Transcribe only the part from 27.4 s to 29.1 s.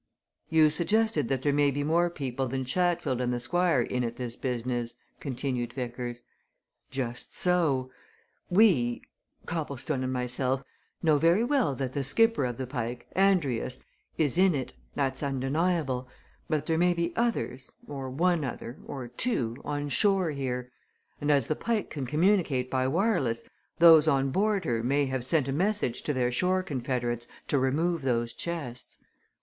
to remove those chests.